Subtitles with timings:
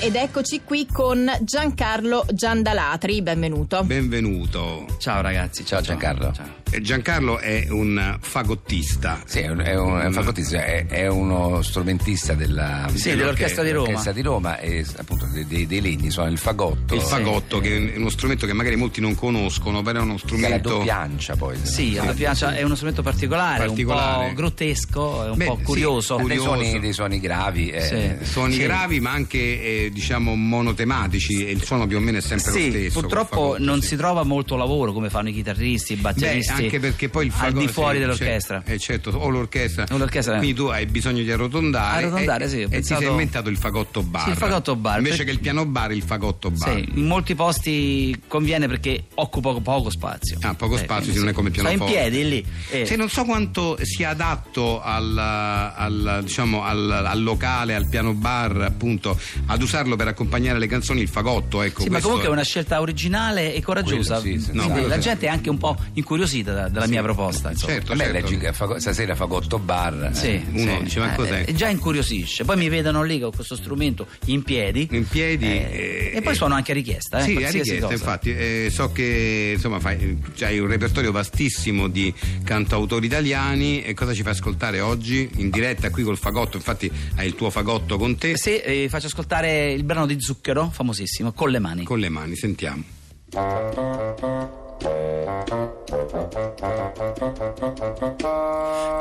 [0.00, 3.84] Ed eccoci qui con Giancarlo Giandalatri, benvenuto.
[3.84, 4.86] Benvenuto.
[4.98, 6.32] Ciao ragazzi, ciao Giancarlo.
[6.32, 6.46] Ciao.
[6.70, 9.22] Eh, Giancarlo è un fagottista.
[9.24, 13.62] Sì, è un, è un, è un fagottista, è, è, uno strumentista della, sì, dell'orchestra,
[13.62, 14.02] di Roma.
[14.12, 16.94] di Roma e appunto dei, dei, dei legni, suona il fagotto.
[16.94, 17.62] Il fagotto, sì.
[17.62, 20.48] che è uno strumento che magari molti non conoscono, però è uno strumento.
[20.48, 21.56] Che la doppiancia poi.
[21.62, 24.24] Sì, la doppiancia è uno strumento particolare, particolare.
[24.24, 26.16] un po' grottesco, è un Beh, po' curioso.
[26.16, 26.50] Sì, curioso.
[26.50, 27.70] Dei, suoni, dei suoni gravi.
[27.70, 27.80] Eh.
[28.20, 28.26] Sì.
[28.26, 32.52] Suoni gravi, ma anche eh, diciamo monotematici, e il suono più o meno è sempre
[32.52, 33.00] lo stesso.
[33.00, 36.52] Purtroppo non si trova molto lavoro come fanno i chitarristi, i batteristi.
[36.52, 38.62] Beh, anche perché poi il al di fuori dell'orchestra.
[38.64, 39.86] Eh, certo, o l'orchestra.
[39.90, 40.36] o l'orchestra.
[40.38, 42.04] Quindi tu hai bisogno di arrotondare.
[42.04, 42.60] Arrotondare, e, sì.
[42.60, 43.00] E pensato...
[43.00, 44.24] ti sei inventato il fagotto bar.
[44.24, 44.98] Sì, il fagotto bar.
[44.98, 45.26] Invece per...
[45.26, 46.74] che il piano bar, il fagotto bar.
[46.74, 50.38] Sì, in molti posti conviene perché occupa poco spazio.
[50.42, 52.46] Ah, poco eh, spazio, sì, non è come il piano Sta in piedi lì.
[52.70, 52.86] Eh.
[52.86, 58.60] Sì, non so quanto sia adatto al, al, diciamo, al, al, locale, al piano bar,
[58.62, 61.62] appunto, ad usarlo per accompagnare le canzoni il fagotto.
[61.62, 64.20] Ecco, sì, ma comunque è una scelta originale e coraggiosa.
[64.20, 67.50] Quello, sì, no, la gente è anche un po' incuriosita da, dalla mia proposta.
[67.50, 67.72] Insomma.
[67.72, 68.78] Certo, certo certo.
[68.78, 70.10] stasera Fagotto Bar.
[70.12, 70.82] Sì, eh, uno sì.
[70.84, 71.44] dice ma cos'è?
[71.46, 72.44] Eh, già incuriosisce.
[72.44, 74.88] Poi mi vedono lì con questo strumento in piedi.
[74.90, 75.46] In piedi.
[75.46, 77.18] Eh, e poi suono anche a richiesta.
[77.18, 77.92] Eh, sì, a richiesta, cosa.
[77.92, 78.34] infatti.
[78.34, 82.12] Eh, so che insomma fai, hai un repertorio vastissimo di
[82.44, 83.82] cantautori italiani.
[83.82, 86.56] E cosa ci fai ascoltare oggi in diretta qui col fagotto?
[86.56, 88.36] Infatti hai il tuo fagotto con te.
[88.36, 91.84] Sì, eh, faccio ascoltare il brano di Zucchero, famosissimo, con le mani.
[91.84, 92.96] Con le mani, sentiamo.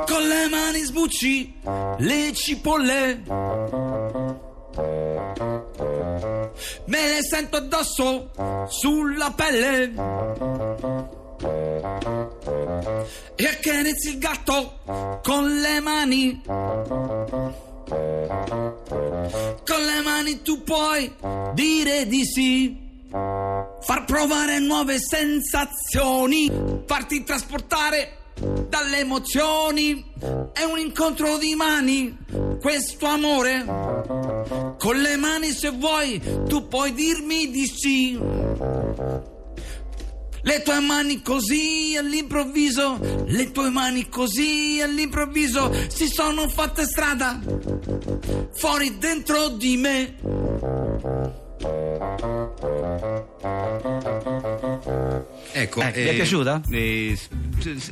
[0.07, 1.53] Con le mani sbucci
[1.97, 3.21] le cipolle.
[6.85, 8.31] Me le sento addosso
[8.67, 9.93] sulla pelle.
[13.35, 14.79] E inizi il gatto
[15.23, 16.41] con le mani.
[19.65, 21.13] Con le mani tu puoi
[21.53, 22.86] dire di sì.
[23.09, 26.51] Far provare nuove sensazioni,
[26.85, 28.17] farti trasportare
[28.67, 30.05] dalle emozioni.
[30.53, 32.17] È un incontro di mani,
[32.59, 33.63] questo amore.
[34.77, 38.19] Con le mani se vuoi, tu puoi dirmi di sì.
[40.41, 47.41] Le tue mani così all'improvviso, le tue mani così all'improvviso si sono fatte strada
[48.53, 50.15] fuori dentro di me.
[55.59, 56.61] Ecco, eh, eh, è piaciuta?
[56.69, 57.17] Eh,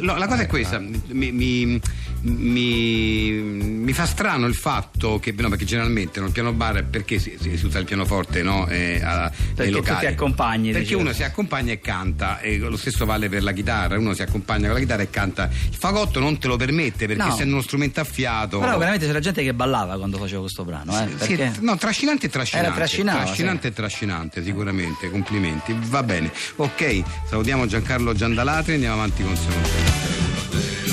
[0.01, 1.81] la cosa è questa, mi, mi,
[2.25, 7.37] mi, mi, fa strano il fatto che, no, perché generalmente nel piano bar, perché si,
[7.39, 9.99] si usa il pianoforte no, eh, a, perché locali?
[9.99, 10.71] tu ti accompagni.
[10.71, 11.01] Perché diciamo.
[11.01, 14.65] uno si accompagna e canta, e lo stesso vale per la chitarra, uno si accompagna
[14.65, 15.49] con la chitarra e canta.
[15.69, 17.33] Il fagotto non te lo permette perché no.
[17.33, 18.59] essendo uno strumento a fiato.
[18.59, 20.99] Però veramente c'era gente che ballava quando facevo questo brano.
[20.99, 21.51] Eh, sì, perché...
[21.59, 22.67] no, trascinante e trascinante.
[22.67, 23.67] Era trascinante sì.
[23.67, 25.11] e trascinante, sicuramente.
[25.11, 25.77] Complimenti.
[25.89, 26.31] Va bene.
[26.55, 30.84] Ok, salutiamo Giancarlo Giandalatri e andiamo avanti con Semonte.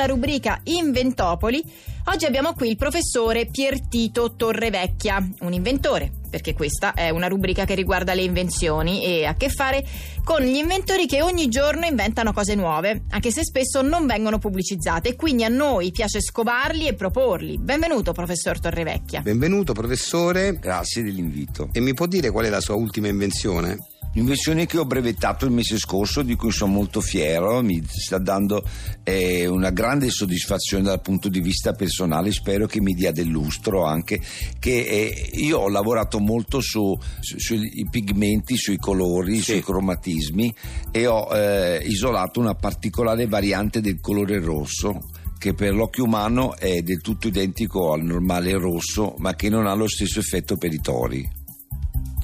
[0.00, 1.62] La rubrica Inventopoli,
[2.06, 7.74] oggi abbiamo qui il professore Piertito Torrevecchia, un inventore, perché questa è una rubrica che
[7.74, 9.84] riguarda le invenzioni e ha a che fare
[10.24, 15.16] con gli inventori che ogni giorno inventano cose nuove, anche se spesso non vengono pubblicizzate,
[15.16, 17.58] quindi a noi piace scovarli e proporli.
[17.58, 19.20] Benvenuto, professor Torrevecchia.
[19.20, 20.58] Benvenuto, professore.
[20.58, 21.68] Grazie dell'invito.
[21.72, 23.76] E mi può dire qual è la sua ultima invenzione?
[24.12, 28.64] L'invenzione che ho brevettato il mese scorso, di cui sono molto fiero, mi sta dando
[29.04, 33.84] eh, una grande soddisfazione dal punto di vista personale, spero che mi dia del lustro
[33.84, 34.20] anche,
[34.58, 39.52] che eh, io ho lavorato molto su, su, sui pigmenti, sui colori, sì.
[39.52, 40.52] sui cromatismi
[40.90, 46.82] e ho eh, isolato una particolare variante del colore rosso che per l'occhio umano è
[46.82, 50.80] del tutto identico al normale rosso, ma che non ha lo stesso effetto per i
[50.80, 51.26] tori.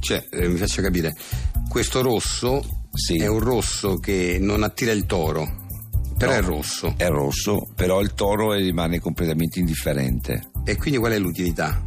[0.00, 1.14] Cioè, eh, mi faccio capire,
[1.68, 2.62] questo rosso
[2.92, 3.18] sì.
[3.18, 5.64] è un rosso che non attira il toro.
[6.16, 6.94] Però no, è rosso.
[6.96, 10.50] È rosso, però il toro rimane completamente indifferente.
[10.64, 11.84] E quindi qual è l'utilità?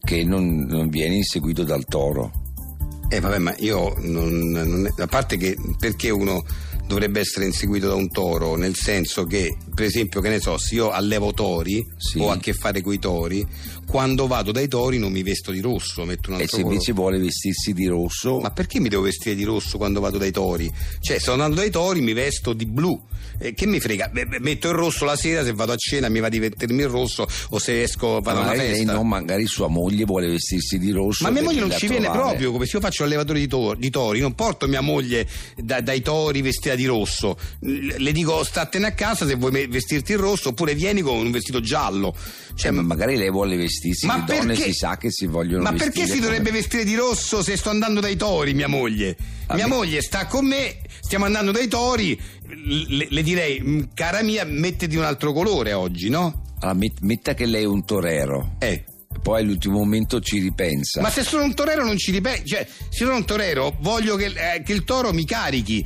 [0.00, 2.30] Che non, non viene inseguito dal toro.
[3.08, 6.44] Eh vabbè, ma io non, non a parte che perché uno
[6.86, 10.74] dovrebbe essere inseguito da un toro, nel senso che, per esempio, che ne so, se
[10.74, 12.18] io allevo tori sì.
[12.18, 13.46] o ho a che fare con i tori,
[13.86, 16.92] quando vado dai tori non mi vesto di rosso, metto un altro E se invece
[16.92, 18.40] vuole vestirsi di rosso?
[18.40, 20.70] Ma perché mi devo vestire di rosso quando vado dai tori?
[21.00, 23.08] Cioè, se andando dai tori mi vesto di blu.
[23.38, 24.10] Eh, che mi frega?
[24.40, 27.26] Metto il rosso la sera, se vado a cena mi va di mettermi il rosso
[27.48, 28.72] o se esco vado a una festa.
[28.72, 31.24] Lei no, magari sua moglie vuole vestirsi di rosso.
[31.24, 32.00] Ma mia moglie non ci trovare.
[32.00, 35.26] viene proprio, come se io faccio allevatore di, tor- di tori, non porto mia moglie
[35.56, 37.38] da- dai tori vestita di rosso.
[37.60, 41.60] Le dico statene a casa se vuoi vestirti in rosso oppure vieni con un vestito
[41.60, 42.14] giallo.
[42.54, 44.40] Cioè, ma magari lei vuole vestirsi, ma le perché?
[44.40, 45.90] donne si sa che si vogliono ma vestire.
[45.90, 49.16] Ma perché si dovrebbe vestire di rosso se sto andando dai tori, mia moglie?
[49.46, 49.74] Ah, mia beh.
[49.74, 52.20] moglie sta con me, stiamo andando dai tori,
[52.88, 56.42] le, le direi, mm, cara mia, mettiti un altro colore oggi, no?
[56.60, 58.56] Allora, metta che lei è un torero.
[58.58, 58.84] Eh
[59.22, 61.00] poi all'ultimo momento ci ripensa.
[61.00, 64.26] Ma se sono un torero non ci ripensa, cioè se sono un torero voglio che,
[64.26, 65.84] eh, che il toro mi carichi,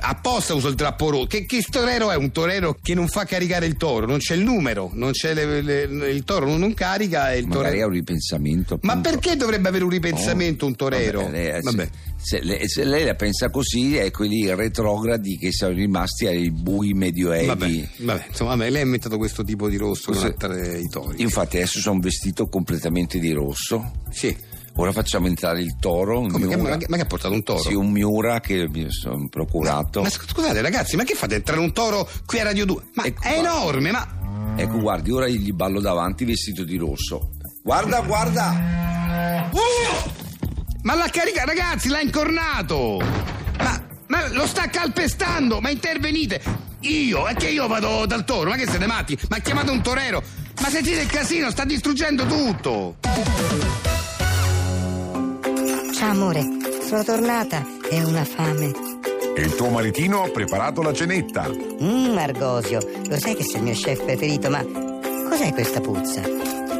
[0.00, 1.26] apposta uso il drappo rosso.
[1.26, 4.06] Che, che torero è un torero che non fa caricare il toro?
[4.06, 7.46] Non c'è il numero, non c'è le, le, il toro non, non carica e il
[7.46, 7.84] Magari torero.
[7.84, 8.74] ha un ripensamento.
[8.74, 8.94] Appunto.
[8.94, 11.22] Ma perché dovrebbe avere un ripensamento oh, un torero?
[11.22, 11.88] Vabbè, lei, vabbè.
[12.16, 16.92] Se, se, se, lei la pensa così, è quelli retrogradi che sono rimasti ai bui
[16.94, 17.46] medioevi.
[17.46, 21.22] Vabbè, vabbè, insomma, lei ha inventato questo tipo di rosso per per i tori.
[21.22, 23.92] Infatti, adesso sono vestito completamente di rosso.
[24.10, 24.52] Sì.
[24.76, 26.20] Ora facciamo entrare il toro.
[26.22, 26.56] Come, Miura.
[26.56, 27.60] Ma, che, ma, che, ha portato un toro?
[27.60, 30.00] Sì, un Miura che mi sono procurato.
[30.00, 32.82] Ma, ma scusate ragazzi, ma che fate entrare un toro qui a Radio 2?
[32.94, 34.54] Ma ecco, è enorme, ma.
[34.56, 37.30] Ecco, guardi, ora gli ballo davanti vestito di rosso.
[37.62, 39.50] Guarda, guarda!
[39.52, 40.10] Uh!
[40.82, 43.00] Ma l'ha caricato, ragazzi, l'ha incornato!
[43.58, 46.42] Ma, ma lo sta calpestando, ma intervenite!
[46.80, 49.18] Io, è che io vado dal toro, ma che siete matti?
[49.28, 50.22] Ma chiamate un torero!
[50.60, 52.96] Ma sentite il casino, sta distruggendo tutto!
[56.04, 56.44] Amore,
[56.86, 58.70] sono tornata e ho una fame.
[59.34, 61.48] E il tuo maritino ha preparato la cenetta.
[61.48, 62.78] Mmm, Argosio,
[63.08, 66.20] lo sai che sei il mio chef preferito, ma cos'è questa puzza?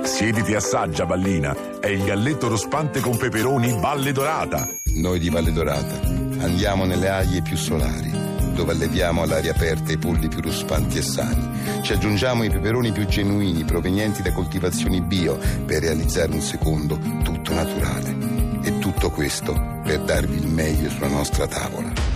[0.05, 1.57] Siediti e assaggia, ballina.
[1.81, 4.69] È il galletto rospante con peperoni Valle Dorata.
[4.97, 6.01] Noi di Valle Dorata
[6.41, 8.13] andiamo nelle aie più solari,
[8.53, 11.81] dove alleviamo all'aria aperta i polli più ruspanti e sani.
[11.81, 17.55] Ci aggiungiamo i peperoni più genuini provenienti da coltivazioni bio per realizzare un secondo tutto
[17.55, 18.34] naturale.
[18.65, 19.53] E tutto questo
[19.85, 22.15] per darvi il meglio sulla nostra tavola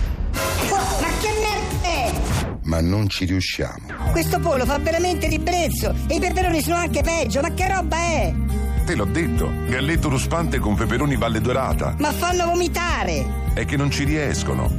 [2.69, 4.11] ma non ci riusciamo.
[4.11, 8.33] Questo pollo fa veramente ribrezzo e i peperoni sono anche peggio, ma che roba è?
[8.85, 11.95] Te l'ho detto, galletto ruspante con peperoni Valle Dorata.
[11.97, 13.25] Ma fanno vomitare!
[13.53, 14.71] È che non ci riescono.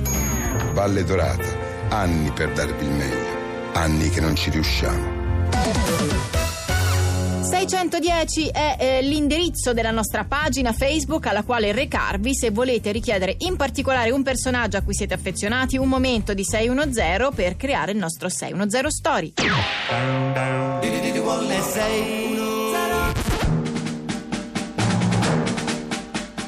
[0.72, 1.46] Valle Dorata,
[1.88, 6.19] anni per darvi il meglio, anni che non ci riusciamo.
[7.50, 13.56] 610 è eh, l'indirizzo della nostra pagina Facebook alla quale recarvi se volete richiedere in
[13.56, 18.28] particolare un personaggio a cui siete affezionati, un momento di 610 per creare il nostro
[18.28, 19.32] 610 Story.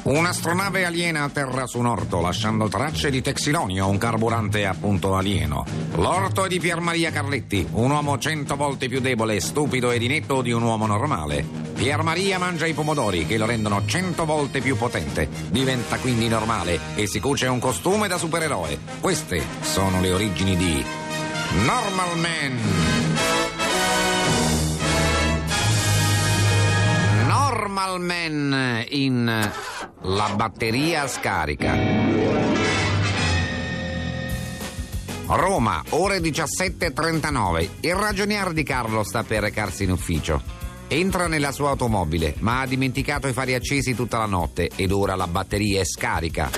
[0.03, 5.65] Un'astronave aliena atterra su un orto lasciando tracce di texilonio, un carburante appunto alieno.
[5.95, 10.41] L'orto è di Pier Maria Carletti, un uomo cento volte più debole, stupido ed inetto
[10.41, 11.45] di un uomo normale.
[11.73, 15.29] Pier Maria mangia i pomodori che lo rendono cento volte più potente.
[15.49, 18.77] Diventa quindi normale e si cuce un costume da supereroe.
[18.99, 20.83] Queste sono le origini di
[21.63, 22.59] Normal Man.
[27.25, 29.51] Normal Man in
[30.05, 31.75] la batteria scarica.
[35.25, 37.69] Roma, ore 17.39.
[37.81, 40.41] Il ragionier di Carlo sta per recarsi in ufficio.
[40.87, 45.15] Entra nella sua automobile, ma ha dimenticato i fari accesi tutta la notte ed ora
[45.15, 46.51] la batteria è scarica.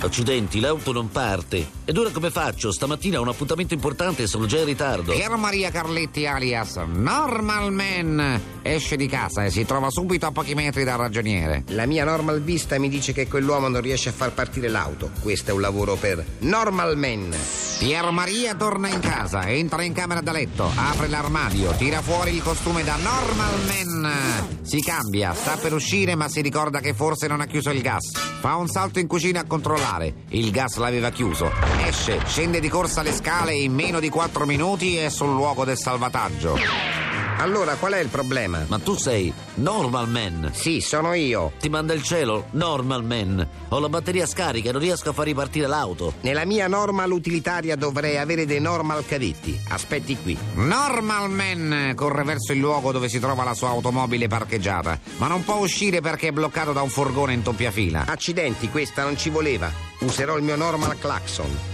[0.00, 1.73] Accidenti, l'auto non parte.
[1.86, 2.72] Ed ora come faccio?
[2.72, 5.12] Stamattina ho un appuntamento importante e sono già in ritardo.
[5.12, 10.54] Piero Maria Carletti alias Normal Man esce di casa e si trova subito a pochi
[10.54, 11.64] metri dal ragioniere.
[11.68, 15.10] La mia normal vista mi dice che quell'uomo non riesce a far partire l'auto.
[15.20, 17.36] Questo è un lavoro per Normal Man.
[17.78, 22.42] Piero Maria torna in casa, entra in camera da letto, apre l'armadio, tira fuori il
[22.42, 24.62] costume da Normal Man.
[24.62, 28.12] Si cambia, sta per uscire ma si ricorda che forse non ha chiuso il gas.
[28.40, 30.14] Fa un salto in cucina a controllare.
[30.30, 31.73] Il gas l'aveva chiuso.
[31.80, 35.64] Esce, scende di corsa le scale e in meno di 4 minuti è sul luogo
[35.64, 36.93] del salvataggio.
[37.38, 38.64] Allora, qual è il problema?
[38.68, 40.50] Ma tu sei Normal Man.
[40.54, 41.52] Sì, sono io.
[41.60, 43.46] Ti manda il cielo, Normal Man.
[43.68, 46.14] Ho la batteria scarica e non riesco a far ripartire l'auto.
[46.20, 49.60] Nella mia normal utilitaria dovrei avere dei normal cadetti.
[49.68, 50.38] Aspetti qui.
[50.54, 55.44] Normal Man corre verso il luogo dove si trova la sua automobile parcheggiata, ma non
[55.44, 58.04] può uscire perché è bloccato da un furgone in doppia fila.
[58.06, 59.70] Accidenti, questa non ci voleva.
[60.00, 61.72] Userò il mio normal clacson.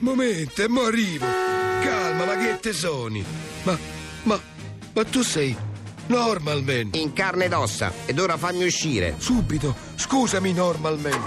[0.00, 1.49] Momento, mo arrivo
[2.40, 3.24] che te soni?
[3.64, 3.78] Ma,
[4.24, 4.40] ma,
[4.92, 5.56] ma tu sei
[6.06, 6.90] Normalman.
[6.94, 7.92] In carne ed ossa.
[8.06, 9.14] Ed ora fammi uscire.
[9.18, 9.74] Subito.
[9.94, 11.20] Scusami, Normalman.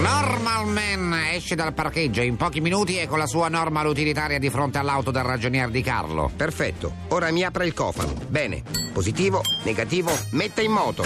[0.00, 4.78] Normalman esce dal parcheggio in pochi minuti e con la sua normal utilitaria di fronte
[4.78, 6.30] all'auto del ragionier di Carlo.
[6.34, 6.92] Perfetto.
[7.08, 8.14] Ora mi apre il cofano.
[8.28, 8.62] Bene.
[8.92, 11.04] Positivo, negativo, metta in moto.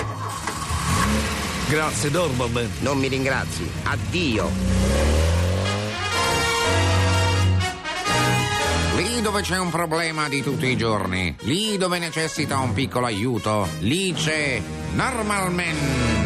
[1.69, 2.71] Grazie, Doberman.
[2.81, 3.69] Non mi ringrazi.
[3.85, 5.34] Addio.
[8.97, 13.67] Lì dove c'è un problema di tutti i giorni, lì dove necessita un piccolo aiuto,
[13.81, 14.63] lì c'è
[14.95, 16.24] Normalman.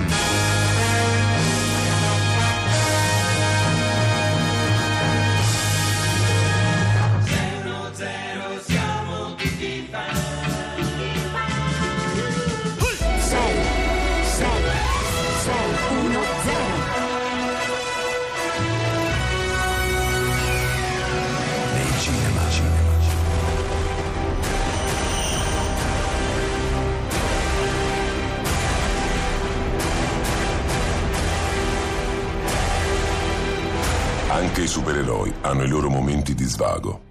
[34.38, 37.06] Anche i supereroi hanno i loro momenti di svago.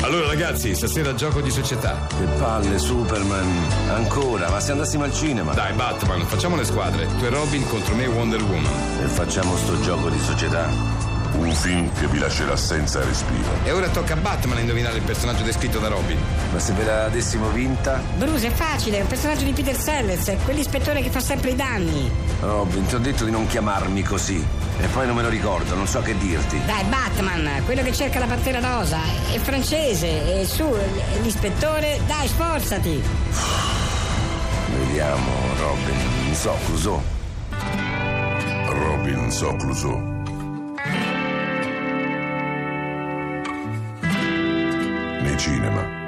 [0.00, 2.06] Allora ragazzi, stasera gioco di società.
[2.08, 3.90] Che palle, Superman.
[3.90, 5.52] Ancora, ma se andassimo al cinema?
[5.52, 7.06] Dai, Batman, facciamo le squadre.
[7.18, 9.02] Tu e Robin contro me e Wonder Woman.
[9.02, 11.03] E facciamo sto gioco di società?
[11.38, 13.48] Un film che vi lascerà senza respiro.
[13.64, 16.18] E ora tocca a Batman a indovinare il personaggio descritto da Robin.
[16.52, 18.00] Ma se ve la dessimo vinta?
[18.16, 21.56] Bruce, è facile, è un personaggio di Peter Sellers, è quell'ispettore che fa sempre i
[21.56, 22.10] danni.
[22.40, 24.46] Robin, ti ho detto di non chiamarmi così.
[24.80, 26.60] E poi non me lo ricordo, non so che dirti.
[26.66, 28.98] Dai, Batman, quello che cerca la pantera rosa,
[29.32, 30.64] è francese, e su,
[31.22, 33.02] l'ispettore, dai, sforzati.
[34.78, 37.02] Vediamo, Robin, so, Clouseau.
[38.66, 39.54] Robin so
[45.44, 46.03] cinema.